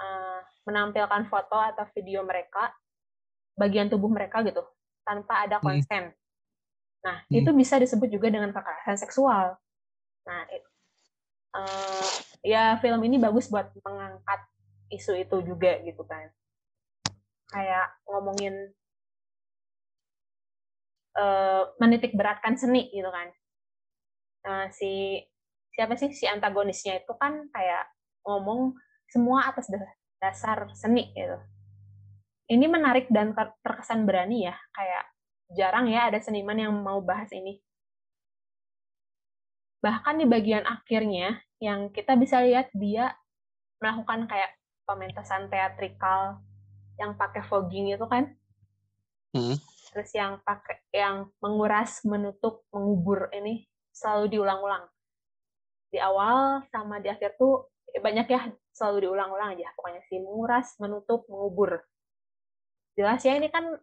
[0.00, 2.72] uh, menampilkan foto atau video mereka
[3.60, 4.64] bagian tubuh mereka gitu
[5.04, 5.64] tanpa ada hmm.
[5.68, 6.04] konsen.
[6.10, 6.16] Hmm.
[7.04, 7.38] Nah, hmm.
[7.44, 9.58] itu bisa disebut juga dengan kekerasan seksual.
[10.24, 10.40] Nah,
[11.54, 12.08] uh,
[12.44, 14.40] ya film ini bagus buat mengangkat
[14.90, 16.28] isu itu juga gitu kan.
[17.48, 18.74] Kayak ngomongin
[21.16, 23.28] uh, menitik beratkan seni gitu kan.
[24.44, 25.24] Uh, si
[25.72, 27.88] siapa sih si antagonisnya itu kan kayak
[28.22, 28.76] ngomong
[29.10, 29.66] semua atas
[30.20, 31.38] dasar seni gitu
[32.48, 33.32] ini menarik dan
[33.64, 35.04] terkesan berani ya kayak
[35.54, 37.60] jarang ya ada seniman yang mau bahas ini
[39.84, 43.12] bahkan di bagian akhirnya yang kita bisa lihat dia
[43.84, 44.56] melakukan kayak
[44.88, 46.40] pementasan teatrikal
[46.96, 48.32] yang pakai fogging itu kan?
[49.34, 49.58] Hmm.
[49.90, 54.90] terus yang pakai yang menguras menutup mengubur ini selalu diulang-ulang.
[55.90, 57.70] Di awal sama di akhir tuh
[58.02, 59.70] banyak ya selalu diulang-ulang aja.
[59.78, 61.78] Pokoknya sih menguras menutup mengubur.
[62.98, 63.78] Jelas ya ini kan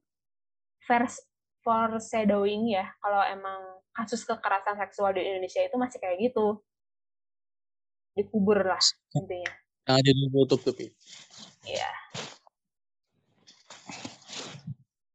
[0.84, 1.31] first
[1.62, 6.62] foreshadowing ya kalau emang kasus kekerasan seksual di Indonesia itu masih kayak gitu.
[8.18, 8.82] Dikubur lah
[9.16, 9.54] intinya.
[9.88, 10.94] Yang ada ditutup tapi
[11.66, 11.92] iya.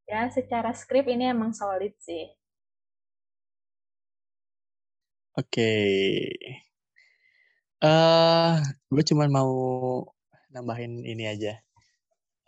[0.06, 2.30] Ya secara skrip ini emang solid sih.
[5.36, 5.44] Oke.
[5.52, 6.32] Okay.
[7.84, 8.56] uh,
[8.88, 9.52] gue cuma mau
[10.48, 11.60] nambahin ini aja.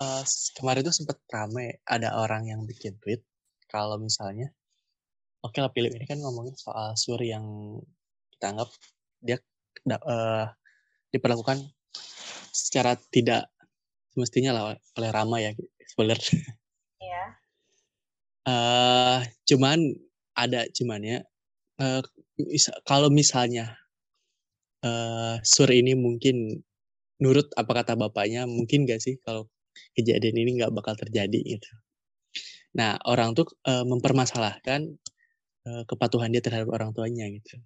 [0.01, 0.23] Uh,
[0.57, 3.28] kemarin tuh sempet rame ada orang yang bikin tweet
[3.69, 4.51] kalau misalnya
[5.45, 7.45] oke okay lah film ini kan ngomongin soal Suri yang
[8.35, 8.69] kita anggap
[9.23, 9.39] dia
[10.05, 10.47] uh,
[11.13, 11.63] diperlakukan
[12.51, 13.47] secara tidak
[14.13, 14.63] semestinya lah
[14.99, 15.55] oleh Rama ya
[15.87, 16.19] spoiler.
[16.99, 17.25] Iya.
[18.51, 19.79] uh, cuman
[20.35, 21.23] ada cumannya
[21.79, 22.03] uh,
[22.39, 23.79] mis kalau misalnya
[24.83, 26.63] uh, Sur ini mungkin
[27.19, 29.51] nurut apa kata bapaknya mungkin gak sih kalau
[29.95, 31.71] kejadian ini nggak bakal terjadi gitu.
[32.79, 34.87] Nah orang tuh e, mempermasalahkan
[35.67, 37.59] e, kepatuhan dia terhadap orang tuanya gitu.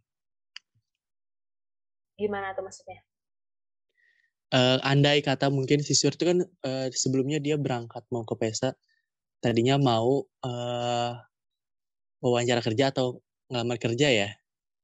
[2.17, 3.05] Gimana tuh maksudnya?
[4.49, 8.73] E, andai kata mungkin si Sur itu kan e, sebelumnya dia berangkat mau ke pesta,
[9.45, 10.53] tadinya mau e,
[12.25, 13.21] wawancara kerja atau
[13.53, 14.29] ngelamar kerja ya.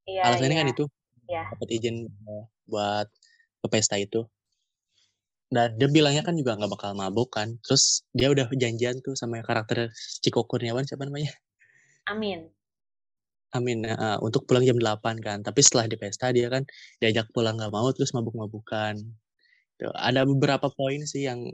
[0.04, 0.60] Iya, Alasannya iya.
[0.60, 0.84] kan itu
[1.24, 1.42] iya.
[1.56, 1.96] dapat izin
[2.68, 3.08] buat
[3.64, 4.28] ke pesta itu
[5.48, 9.40] dan dia bilangnya kan juga nggak bakal mabuk kan terus dia udah janjian tuh sama
[9.40, 9.88] karakter
[10.20, 11.32] Ciko Kurniawan siapa namanya
[12.08, 12.52] Amin
[13.56, 15.40] Amin uh, untuk pulang jam 8 kan.
[15.40, 16.68] Tapi setelah di pesta dia kan
[17.00, 19.00] diajak pulang nggak mau terus mabuk-mabukan.
[19.80, 21.48] Tuh, ada beberapa poin sih yang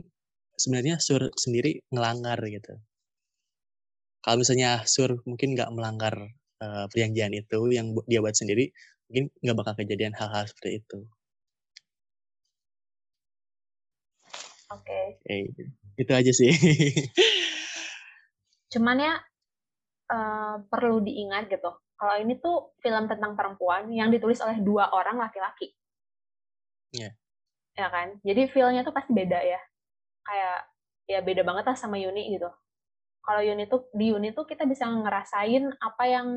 [0.59, 2.75] sebenarnya Sur sendiri ngelanggar gitu.
[4.19, 6.15] Kalau misalnya Sur mungkin nggak melanggar
[6.59, 8.75] uh, perjanjian itu yang dia buat sendiri,
[9.07, 10.99] mungkin nggak bakal kejadian hal-hal seperti itu.
[14.81, 15.23] Oke.
[15.23, 15.39] Okay.
[15.47, 15.67] Okay,
[15.99, 16.51] itu aja sih.
[18.75, 19.13] Cuman ya
[20.11, 25.15] uh, perlu diingat gitu kalau ini tuh film tentang perempuan yang ditulis oleh dua orang
[25.15, 25.71] laki-laki.
[26.91, 27.11] Iya.
[27.11, 27.13] Yeah.
[27.75, 28.07] Ya kan?
[28.23, 29.59] Jadi feel-nya tuh pasti beda ya.
[30.27, 30.57] Kayak
[31.07, 32.51] ya beda banget lah sama Yuni gitu.
[33.23, 36.27] Kalau Yuni tuh di Yuni tuh kita bisa ngerasain apa yang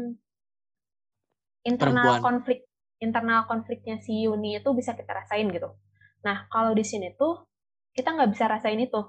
[1.66, 2.22] internal perempuan.
[2.22, 2.58] konflik
[2.98, 5.74] internal konfliknya si Yuni itu bisa kita rasain gitu.
[6.22, 7.47] Nah, kalau di sini tuh
[7.98, 9.02] kita nggak bisa rasain itu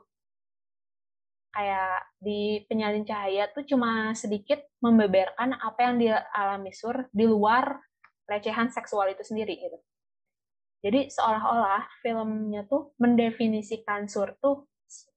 [1.54, 7.78] kayak di penyalin cahaya tuh cuma sedikit membeberkan apa yang dia alami Sur di luar
[8.30, 9.78] recehan seksual itu sendiri gitu.
[10.80, 14.70] Jadi seolah-olah filmnya tuh mendefinisikan Sur tuh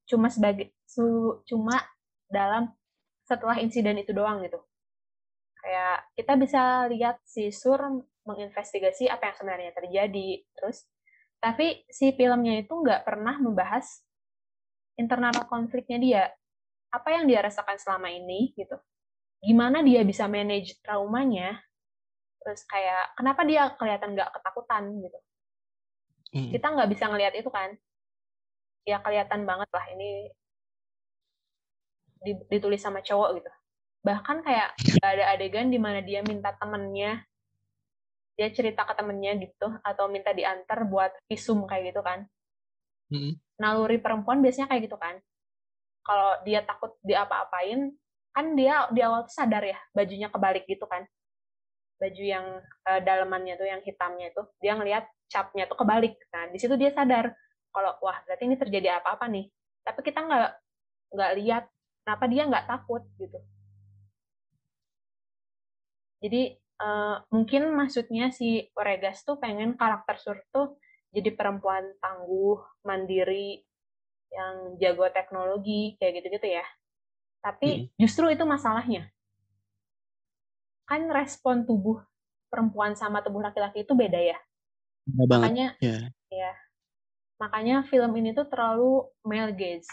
[0.09, 1.79] cuma sebagai su, cuma
[2.27, 2.73] dalam
[3.29, 4.59] setelah insiden itu doang gitu.
[5.63, 7.79] Kayak kita bisa lihat si Sur
[8.27, 10.89] menginvestigasi apa yang sebenarnya terjadi, terus
[11.43, 14.07] tapi si filmnya itu nggak pernah membahas
[14.95, 16.25] internal konfliknya dia.
[16.95, 18.79] Apa yang dia rasakan selama ini gitu.
[19.43, 21.59] Gimana dia bisa manage traumanya
[22.43, 25.19] terus kayak kenapa dia kelihatan nggak ketakutan gitu.
[26.33, 26.49] Hmm.
[26.49, 27.75] kita nggak bisa ngelihat itu kan.
[28.87, 30.31] Ya kelihatan banget lah ini
[32.47, 33.51] ditulis sama cowok gitu.
[34.07, 37.23] Bahkan kayak gak ada adegan di mana dia minta temennya
[38.39, 42.25] dia cerita ke temennya gitu atau minta diantar buat visum kayak gitu kan.
[43.13, 45.23] Hmm naluri perempuan biasanya kayak gitu kan.
[46.03, 47.95] Kalau dia takut diapa-apain
[48.35, 51.07] kan dia di awal tuh sadar ya bajunya kebalik gitu kan.
[52.03, 52.59] Baju yang
[52.91, 56.19] uh, dalemannya tuh yang hitamnya itu dia ngelihat capnya tuh kebalik.
[56.35, 57.31] Nah di situ dia sadar
[57.71, 59.47] kalau wah berarti ini terjadi apa-apa nih.
[59.87, 60.51] Tapi kita nggak
[61.15, 61.65] nggak lihat
[62.03, 63.39] kenapa dia nggak takut gitu.
[66.23, 70.77] Jadi uh, mungkin maksudnya si Oregas tuh pengen karakter Sur tuh
[71.13, 73.61] jadi perempuan tangguh, mandiri,
[74.33, 76.65] yang jago teknologi, kayak gitu-gitu ya.
[77.45, 77.87] Tapi hmm.
[78.01, 79.13] justru itu masalahnya.
[80.89, 82.01] Kan respon tubuh
[82.49, 84.39] perempuan sama tubuh laki-laki itu beda ya.
[85.05, 86.09] Beda makanya, yeah.
[86.33, 86.53] ya.
[87.37, 89.93] Makanya film ini tuh terlalu male gaze.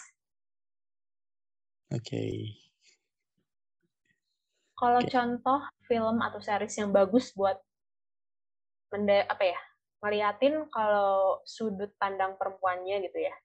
[1.91, 1.99] Oke.
[2.06, 2.68] Okay.
[4.80, 5.12] Kalau okay.
[5.12, 7.60] contoh film atau series yang bagus buat
[8.96, 9.60] mende apa ya
[10.00, 13.36] ngeliatin kalau sudut pandang perempuannya gitu ya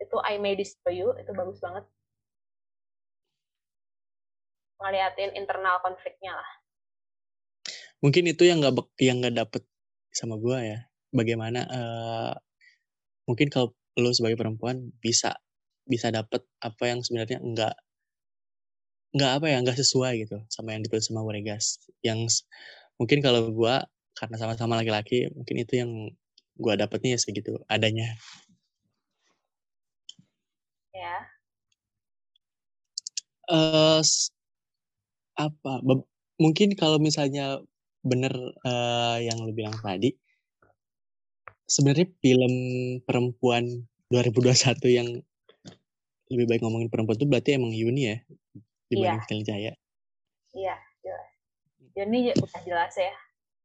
[0.00, 1.84] itu I Made This For You itu bagus banget.
[4.80, 6.50] Ngeliatin internal konfliknya lah.
[8.00, 9.62] Mungkin itu yang nggak yang nggak dapet
[10.08, 10.78] sama gue ya.
[11.12, 12.32] Bagaimana uh,
[13.28, 15.36] mungkin kalau lo sebagai perempuan bisa
[15.84, 17.76] bisa dapet apa yang sebenarnya enggak
[19.10, 22.30] nggak apa ya nggak sesuai gitu sama yang ditulis sama Weregas yang
[22.94, 23.74] mungkin kalau gue
[24.14, 25.90] karena sama-sama laki-laki mungkin itu yang
[26.60, 28.12] gue dapetnya ya segitu adanya.
[30.92, 31.16] Ya.
[33.48, 34.04] Uh,
[35.34, 35.72] apa
[36.38, 37.58] mungkin kalau misalnya
[38.04, 38.30] bener
[38.62, 40.14] uh, yang lu bilang tadi
[41.66, 42.54] sebenarnya film
[43.02, 43.66] perempuan
[44.12, 45.08] 2021 yang
[46.30, 48.16] lebih baik ngomongin perempuan itu berarti emang Yuni ya
[48.90, 49.46] dibanding iya.
[49.46, 49.72] Jaya.
[50.50, 51.30] Iya, jelas.
[51.94, 53.14] Yuni udah jelas ya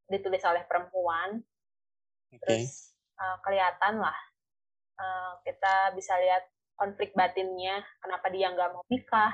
[0.10, 1.42] ditulis oleh perempuan
[2.30, 2.62] okay.
[2.62, 4.18] terus uh, kelihatan lah
[5.02, 6.46] uh, kita bisa lihat
[6.78, 9.34] konflik batinnya kenapa dia nggak mau nikah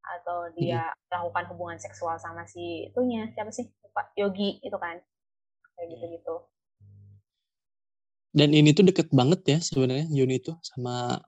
[0.00, 0.96] atau dia hmm.
[1.12, 4.96] melakukan hubungan seksual sama si itunya siapa sih Pak Yogi itu kan
[5.76, 6.36] kayak gitu gitu
[8.30, 11.20] dan ini tuh deket banget ya sebenarnya Yuni itu sama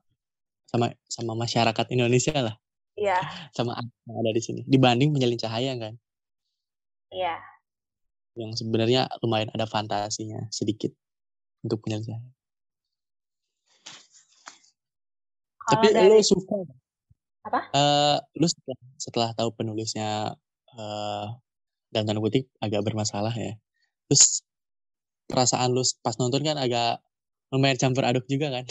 [0.67, 2.55] sama sama masyarakat Indonesia lah
[2.99, 3.17] iya
[3.53, 5.93] sama yang ada di sini dibanding penyalin cahaya kan
[7.13, 7.37] iya
[8.33, 10.89] yang sebenarnya lumayan ada fantasinya sedikit
[11.61, 12.21] untuk penyelesaian.
[15.63, 16.11] Tapi dari...
[16.11, 16.57] lu suka
[17.43, 17.59] apa?
[17.71, 20.35] Uh, lu setelah, setelah tahu penulisnya
[20.75, 21.27] uh,
[21.93, 23.55] dan tanda kutip agak bermasalah ya.
[24.11, 24.43] Terus
[25.29, 26.99] perasaan lu pas nonton kan agak
[27.53, 28.65] lumayan campur aduk juga kan?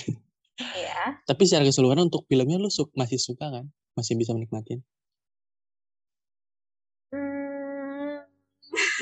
[0.59, 1.17] Iya.
[1.29, 3.73] Tapi secara keseluruhan untuk filmnya lu su masih suka kan?
[3.93, 4.81] Masih bisa menikmatin?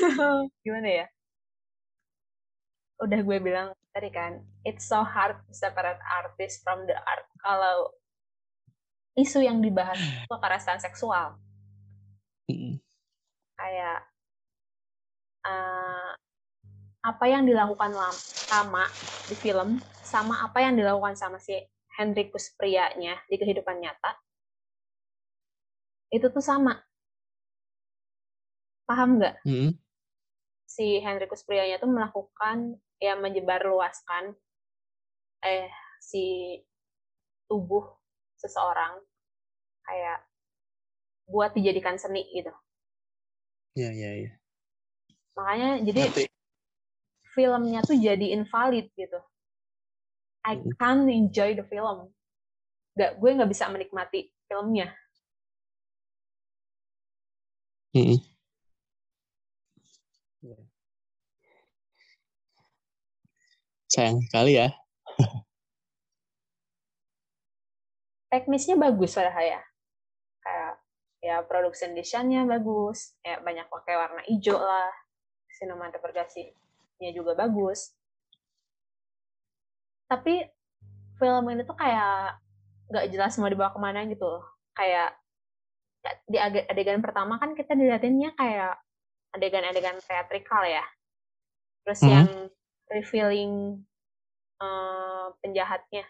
[0.63, 1.05] gimana ya?
[3.01, 7.25] Udah gue bilang tadi kan it's so hard to separate artist from the art.
[7.41, 7.91] Kalau
[9.17, 11.39] isu yang dibahas itu kekerasan seksual.
[13.57, 13.99] Kayak
[15.45, 16.11] uh,
[17.01, 18.85] apa yang dilakukan lama
[19.25, 21.57] di film sama apa yang dilakukan sama si
[21.97, 24.15] Hendrikus prianya di kehidupan nyata
[26.11, 26.83] itu tuh sama
[28.85, 29.71] paham nggak mm -hmm.
[30.67, 34.35] si Hendrikus prianya tuh melakukan ya menyebar luaskan
[35.41, 36.57] eh si
[37.49, 37.83] tubuh
[38.37, 39.01] seseorang
[39.85, 40.23] kayak
[41.31, 42.51] buat dijadikan seni gitu.
[43.75, 44.31] Iya, iya, iya.
[45.35, 46.23] Makanya jadi Nanti.
[47.31, 49.19] filmnya tuh jadi invalid gitu.
[50.43, 52.11] I can't enjoy the film.
[52.99, 54.91] Gak, gue nggak bisa menikmati filmnya.
[57.91, 58.31] Mm -hmm.
[63.91, 64.71] Sayang sekali ya.
[68.31, 69.61] Teknisnya bagus padahal ya.
[70.39, 70.73] Kayak
[71.21, 74.89] ya production desainnya bagus, ya banyak pakai warna hijau lah,
[75.51, 77.91] sinematografinya juga bagus.
[80.07, 80.39] Tapi
[81.19, 82.39] film ini tuh kayak
[82.87, 84.39] nggak jelas mau dibawa ke mana gitu.
[84.71, 85.20] Kayak
[86.25, 88.77] di adegan pertama kan kita dilihatinnya kayak
[89.37, 90.83] adegan-adegan teatrikal ya.
[91.85, 92.09] Terus hmm.
[92.11, 92.29] yang
[92.91, 93.53] revealing
[94.59, 96.05] uh, penjahatnya,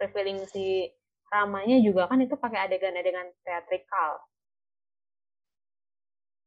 [0.00, 0.88] revealing si
[1.34, 4.22] ramanya juga kan itu pakai adegan-adegan teatrikal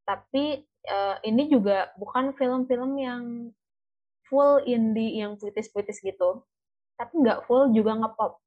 [0.08, 3.24] tapi uh, ini juga bukan film-film yang
[4.32, 6.48] full indie yang puitis-puitis gitu
[6.96, 8.40] tapi nggak full juga ngepop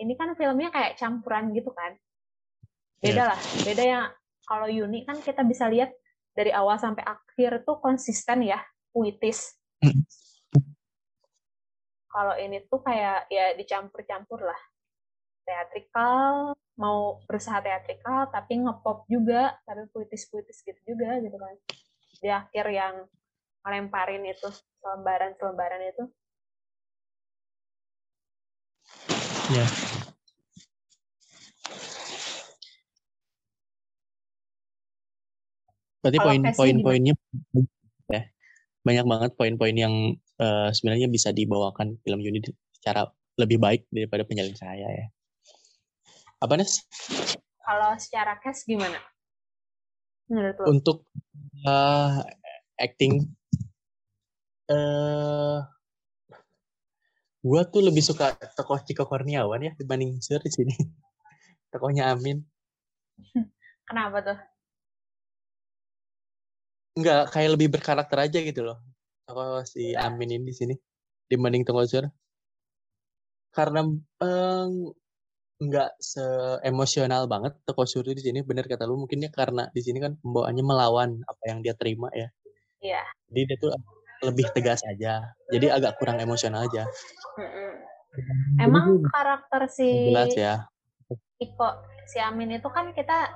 [0.00, 1.92] ini kan filmnya kayak campuran gitu kan.
[3.00, 3.26] Beda yeah.
[3.32, 4.04] lah beda yang
[4.48, 5.92] kalau Yuni kan kita bisa lihat
[6.32, 8.58] dari awal sampai akhir tuh konsisten ya
[8.90, 9.56] puitis.
[9.80, 10.04] Hmm.
[12.10, 14.60] kalau ini tuh kayak ya dicampur-campur lah.
[15.46, 21.54] Teatrikal mau berusaha teatrikal tapi ngepop juga tapi puitis-puitis gitu juga gitu kan.
[22.20, 22.94] Di akhir yang
[23.62, 24.50] melemparin itu
[24.82, 26.04] selembaran-selembaran itu
[29.50, 29.66] ya
[36.00, 37.14] berarti poin-poin-poinnya
[38.08, 38.22] ya
[38.80, 39.94] banyak banget poin-poin yang
[40.40, 45.06] uh, sebenarnya bisa dibawakan film unit secara lebih baik daripada penyalin saya ya
[46.40, 46.80] apa Nes?
[47.60, 48.96] Kalau secara cash gimana?
[50.32, 50.64] Menurut lo?
[50.72, 51.04] Untuk
[51.68, 52.24] uh,
[52.80, 53.28] acting,
[54.72, 55.60] uh,
[57.40, 60.74] gue tuh lebih suka tokoh Ciko Kurniawan ya dibanding Sur di sini.
[61.72, 62.44] Tokohnya Amin.
[63.88, 64.38] Kenapa tuh?
[67.00, 68.78] Enggak, kayak lebih berkarakter aja gitu loh.
[69.24, 69.96] Tokoh si.
[69.96, 70.74] Amin ini di sini
[71.30, 72.04] dibanding tokoh Sur.
[73.50, 74.72] Karena um,
[75.60, 80.00] nggak seemosional banget toko suri di sini bener kata lu mungkin ya karena di sini
[80.00, 82.32] kan pembawaannya melawan apa yang dia terima ya
[82.80, 83.70] iya jadi dia tuh
[84.20, 85.32] lebih tegas aja.
[85.48, 86.84] Jadi agak kurang emosional aja.
[88.60, 90.54] Emang karakter si jelas ya.
[91.40, 91.68] Iko
[92.04, 93.32] si Amin itu kan kita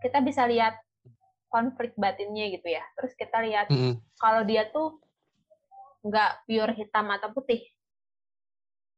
[0.00, 0.78] kita bisa lihat
[1.50, 2.84] konflik batinnya gitu ya.
[2.94, 3.94] Terus kita lihat mm -hmm.
[4.22, 5.02] kalau dia tuh
[6.06, 7.60] nggak pure hitam atau putih.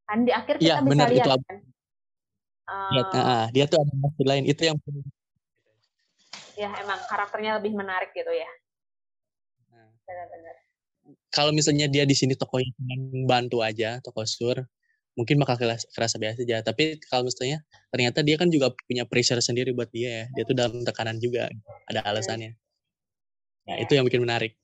[0.04, 1.58] Kan di akhir kita ya, bisa bener, lihat itu, kan?
[2.92, 4.44] dia, uh, dia tuh ada maksud lain.
[4.44, 4.76] Itu yang
[6.52, 8.50] ya emang karakternya lebih menarik gitu ya.
[9.72, 9.88] Nah.
[10.04, 10.61] benar-benar
[11.32, 12.70] kalau misalnya dia di sini tokohnya
[13.24, 14.60] bantu aja tokoh sur
[15.12, 15.60] mungkin bakal
[15.92, 16.64] kerasa biasa aja.
[16.64, 17.60] Tapi kalau misalnya
[17.92, 20.26] ternyata dia kan juga punya pressure sendiri buat dia ya.
[20.36, 21.48] Dia tuh dalam tekanan juga
[21.88, 22.56] ada alasannya.
[23.68, 24.56] Nah itu yang bikin menarik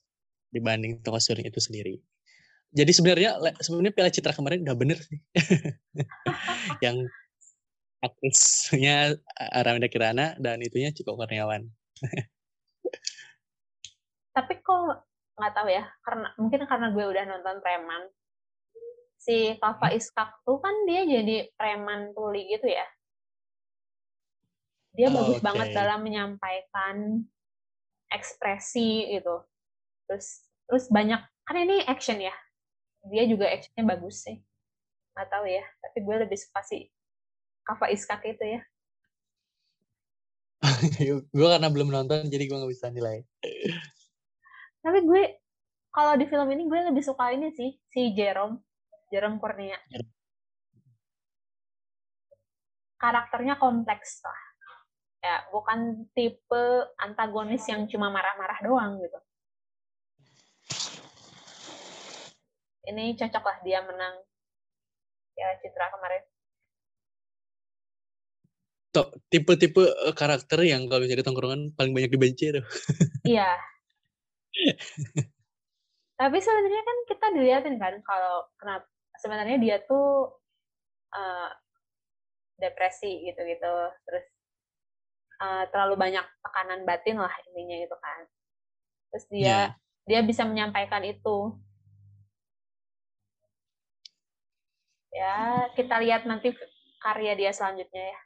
[0.52, 2.00] dibanding tokoh sur itu sendiri.
[2.68, 5.16] Jadi sebenarnya sebenarnya Piala Citra kemarin udah bener sih.
[6.84, 7.08] Yang
[8.04, 11.64] aktrisnya Aramida Kirana dan itunya Ciko Kurniawan.
[14.36, 15.07] Tapi kok
[15.38, 18.02] nggak tahu ya, karena mungkin karena gue udah nonton Preman.
[19.18, 19.98] Si Kava hmm.
[19.98, 22.86] Iskak tuh kan dia jadi preman tuli gitu ya.
[24.94, 25.46] Dia oh, bagus okay.
[25.46, 27.26] banget dalam menyampaikan
[28.14, 29.42] ekspresi gitu.
[30.06, 32.34] Terus terus banyak kan ini action ya.
[33.10, 34.38] Dia juga actionnya bagus sih.
[35.18, 36.86] Nggak tahu ya, tapi gue lebih suka sih
[37.66, 38.60] Kava Iskak itu ya.
[41.36, 43.26] gue karena belum nonton jadi gue nggak bisa nilai.
[44.82, 45.22] Tapi gue
[45.90, 48.62] kalau di film ini gue lebih suka ini sih si Jerome,
[49.10, 49.78] Jerome Kurnia.
[52.98, 54.40] Karakternya kompleks lah.
[55.18, 59.18] Ya, bukan tipe antagonis yang cuma marah-marah doang gitu.
[62.88, 64.22] Ini cocok lah dia menang
[65.38, 66.22] ya Citra kemarin.
[69.30, 72.64] Tipe-tipe eh, karakter yang kalau misalnya di tongkrongan paling banyak dibenci tuh.
[73.26, 73.54] Iya.
[76.18, 78.86] Tapi sebenarnya kan kita dilihatin kan kalau kenapa
[79.22, 80.34] sebenarnya dia tuh
[81.14, 81.50] uh,
[82.58, 84.26] depresi gitu-gitu, terus
[85.38, 88.20] uh, terlalu banyak tekanan batin lah intinya gitu kan.
[89.14, 89.66] Terus dia yeah.
[90.10, 91.54] dia bisa menyampaikan itu.
[95.14, 96.54] Ya, kita lihat nanti
[97.02, 98.20] karya dia selanjutnya ya.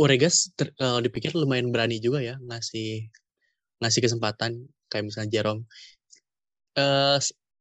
[0.00, 0.48] Oregas
[0.80, 3.12] kalau dipikir lumayan berani juga ya ngasih
[3.82, 5.66] ngasih kesempatan kayak misalnya Jerome.
[6.78, 7.18] Uh,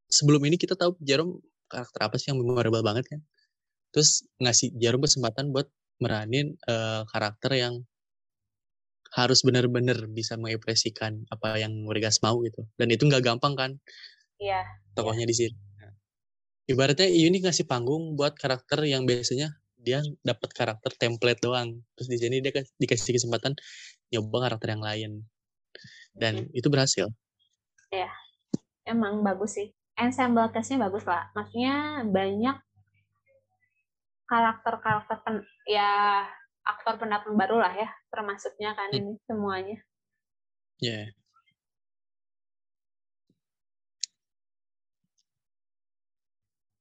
[0.07, 3.19] sebelum ini kita tahu Jerome karakter apa sih yang memorable banget kan?
[3.91, 5.67] Terus ngasih Jerome kesempatan buat
[5.99, 7.81] meranin uh, karakter yang
[9.11, 12.63] harus benar-benar bisa mengekspresikan apa yang Oregas mau gitu.
[12.79, 13.71] Dan itu nggak gampang kan?
[14.39, 14.63] Iya.
[14.95, 15.31] Tokohnya iya.
[15.31, 15.55] di sini.
[16.71, 19.51] Ibaratnya ini ngasih panggung buat karakter yang biasanya
[19.81, 23.57] dia dapat karakter template doang terus di sini dia dikasih kesempatan
[24.13, 25.11] nyoba karakter yang lain
[26.17, 27.07] dan itu berhasil
[27.91, 28.09] ya
[28.87, 32.57] emang bagus sih ensemble castnya bagus lah maksudnya banyak
[34.25, 35.35] karakter-karakter pen,
[35.67, 36.23] ya
[36.63, 38.97] aktor pendatang baru lah ya termasuknya kan hmm.
[38.97, 39.77] ini semuanya
[40.81, 41.07] ya yeah.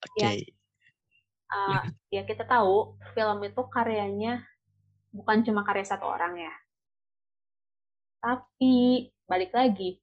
[0.01, 0.27] Oke.
[0.27, 0.37] Okay.
[0.43, 4.43] Ya, uh, ya kita tahu film itu karyanya
[5.13, 6.55] bukan cuma karya satu orang ya.
[8.21, 9.97] Tapi balik lagi,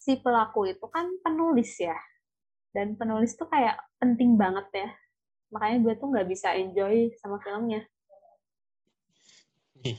[0.00, 1.94] si pelaku itu kan penulis ya.
[2.70, 4.90] Dan penulis tuh kayak penting banget ya.
[5.50, 7.82] Makanya gue tuh nggak bisa enjoy sama filmnya.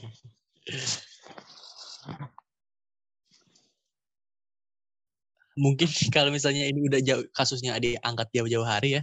[5.52, 9.02] Mungkin kalau misalnya ini udah jauh kasusnya diangkat jauh-jauh hari ya,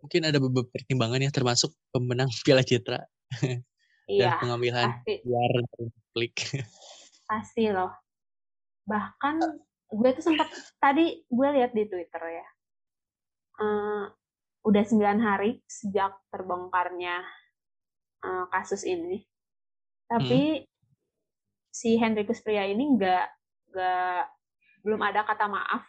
[0.00, 3.00] mungkin ada beberapa pertimbangan ya termasuk pemenang Piala Citra
[4.10, 4.88] iya, dan pengambilan
[5.22, 5.52] luar
[6.10, 6.36] klik
[7.30, 7.94] pasti loh
[8.82, 9.38] bahkan
[9.90, 10.50] gue tuh sempat
[10.82, 12.46] tadi gue lihat di Twitter ya
[13.62, 14.04] uh,
[14.66, 17.22] udah 9 hari sejak terbongkarnya
[18.26, 19.22] uh, kasus ini
[20.10, 20.66] tapi hmm.
[21.70, 23.26] si Hendrikus Pria ini nggak
[23.70, 24.22] nggak
[24.82, 25.86] belum ada kata maaf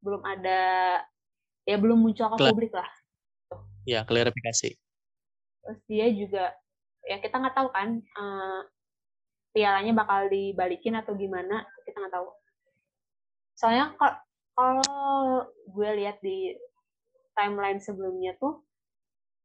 [0.00, 0.60] belum ada
[1.68, 2.88] ya belum muncul ke publik lah.
[3.84, 4.76] Ya, klarifikasi.
[5.60, 6.44] Terus dia juga
[7.06, 8.60] ya kita nggak tahu kan uh,
[9.50, 12.28] pialanya bakal dibalikin atau gimana kita nggak tahu.
[13.58, 13.92] Soalnya
[14.56, 16.54] kalau gue lihat di
[17.36, 18.62] timeline sebelumnya tuh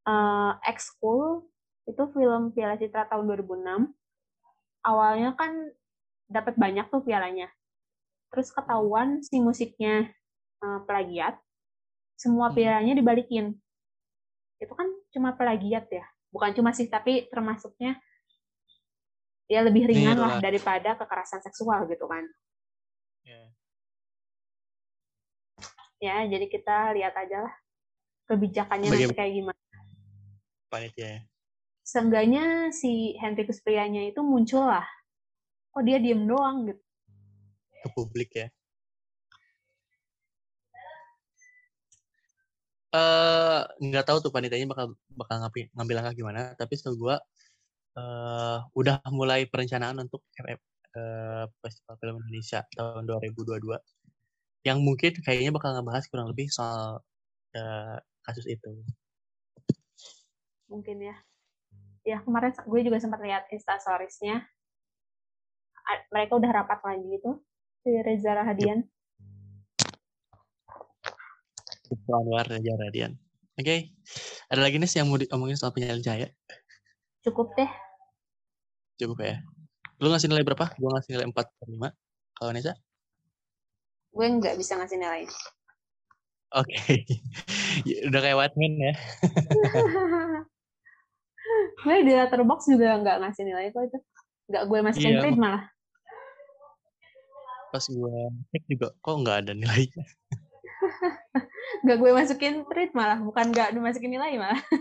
[0.08, 1.48] uh, Ex School
[1.86, 3.92] itu film Piala Citra tahun 2006
[4.82, 5.70] awalnya kan
[6.26, 7.46] dapat banyak tuh pialanya
[8.34, 10.10] terus ketahuan si musiknya
[10.60, 11.38] uh, plagiat
[12.16, 12.56] semua hmm.
[12.56, 13.52] pialanya dibalikin.
[14.56, 16.04] Itu kan cuma plagiat ya.
[16.36, 17.96] Bukan cuma sih, tapi termasuknya
[19.48, 22.28] ya lebih ringan lah daripada kekerasan seksual gitu kan.
[23.24, 23.48] Yeah.
[25.96, 27.54] Ya, jadi kita lihat aja lah
[28.28, 29.08] kebijakannya Bagaimana?
[29.08, 29.62] nanti kayak gimana.
[30.68, 31.20] Panitia ya.
[31.86, 34.84] Seenggaknya si Hendrikus Prianya itu muncul lah.
[35.72, 36.82] Oh dia diem doang gitu.
[37.80, 38.52] Ke publik ya.
[42.96, 43.45] Eh,
[43.80, 47.16] nggak tahu tuh panitianya bakal bakal ngambil, ngambil langkah gimana tapi setahu gue
[47.96, 50.60] uh, udah mulai perencanaan untuk FF,
[50.96, 53.80] uh, Festival Film Indonesia tahun 2022
[54.66, 56.98] yang mungkin kayaknya bakal ngebahas kurang lebih soal
[57.54, 57.96] uh,
[58.26, 58.70] kasus itu.
[60.66, 61.16] Mungkin ya.
[62.02, 64.42] Ya kemarin gue juga sempat lihat instastoriesnya.
[66.10, 67.30] Mereka udah rapat lagi itu
[67.86, 68.82] si Reza Rahadian.
[72.10, 73.14] Anwar Raja Radian.
[73.56, 73.80] Oke, okay.
[74.52, 76.28] ada lagi nih yang mau diomongin soal penyalin cahaya?
[77.24, 77.72] Cukup deh.
[79.00, 79.40] Cukup ya.
[79.96, 80.76] Lu ngasih nilai berapa?
[80.76, 81.88] Gue ngasih nilai 4 per 5.
[82.36, 82.76] Kalau Nesa?
[84.12, 85.24] Gue nggak bisa ngasih nilai.
[86.52, 86.68] Oke.
[86.68, 87.00] Okay.
[88.12, 88.92] Udah kayak Watman ya.
[91.80, 93.98] gue di letterbox juga nggak ngasih nilai kok itu.
[94.52, 95.64] Nggak gue masukin iya, malah.
[97.72, 98.16] Pas gue
[98.52, 100.04] cek juga, kok nggak ada nilainya.
[101.86, 104.60] Gak gue masukin treat malah bukan gak dimasukin nilai malah.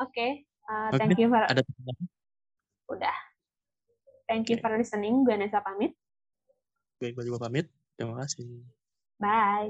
[0.00, 0.30] Oke okay.
[0.68, 1.62] uh, thank you for ada
[2.90, 3.16] udah.
[4.30, 5.92] Thank you for listening gue Nesa pamit
[7.08, 7.66] gue juga pamit.
[7.96, 8.60] Terima kasih.
[9.16, 9.68] Bye